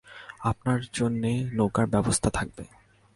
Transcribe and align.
আপনার 0.41 0.79
জন্যে 0.93 1.31
নৌকার 1.53 1.85
ব্যবস্থা 1.87 2.29
থাকবে। 2.29 2.63